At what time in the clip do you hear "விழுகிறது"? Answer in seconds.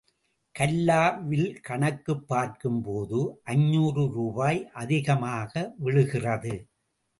5.77-6.67